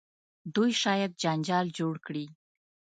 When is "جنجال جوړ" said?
1.23-1.93